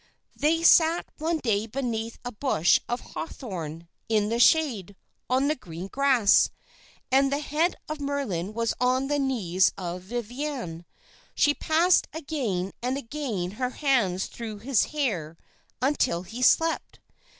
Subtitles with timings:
[0.35, 4.95] "They sat one day beneath a bush of hawthorn, in the shade,
[5.29, 6.49] on the green grass,
[7.11, 10.85] and the head of Merlin was on the knees of Viviane.
[11.35, 15.37] She passed again and again her hands through his hair,
[15.83, 16.99] until he slept.